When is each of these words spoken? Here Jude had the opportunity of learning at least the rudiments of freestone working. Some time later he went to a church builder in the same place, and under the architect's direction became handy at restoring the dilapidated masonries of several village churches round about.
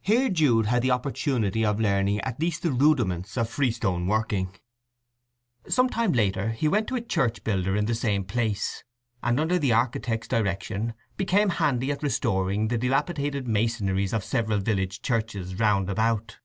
Here 0.00 0.28
Jude 0.28 0.66
had 0.66 0.82
the 0.82 0.90
opportunity 0.90 1.64
of 1.64 1.78
learning 1.78 2.20
at 2.22 2.40
least 2.40 2.62
the 2.64 2.72
rudiments 2.72 3.36
of 3.36 3.48
freestone 3.48 4.08
working. 4.08 4.56
Some 5.68 5.88
time 5.88 6.10
later 6.10 6.48
he 6.48 6.66
went 6.66 6.88
to 6.88 6.96
a 6.96 7.00
church 7.00 7.44
builder 7.44 7.76
in 7.76 7.84
the 7.86 7.94
same 7.94 8.24
place, 8.24 8.82
and 9.22 9.38
under 9.38 9.60
the 9.60 9.72
architect's 9.72 10.26
direction 10.26 10.94
became 11.16 11.48
handy 11.50 11.92
at 11.92 12.02
restoring 12.02 12.66
the 12.66 12.76
dilapidated 12.78 13.46
masonries 13.46 14.12
of 14.12 14.24
several 14.24 14.58
village 14.58 15.00
churches 15.00 15.54
round 15.54 15.88
about. 15.88 16.40